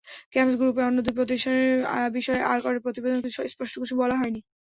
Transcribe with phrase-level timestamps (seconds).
[0.33, 1.71] কেমস গ্রুপের অন্য দুই প্রতিষ্ঠানের
[2.17, 4.39] বিষয়ে অ্যাকর্ডের প্রতিবেদনে স্পষ্ট কিছু বলা হয়নি।